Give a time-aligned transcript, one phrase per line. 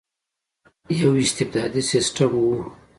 [1.01, 2.57] یو استبدادي سسټم وو.